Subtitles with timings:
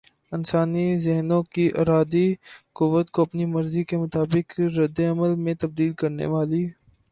[0.35, 2.27] انسانی ذہنوں کی ارادی
[2.77, 6.63] قوت کو اپنی مرضی کے مطابق ردعمل میں تبدیل کرنے والی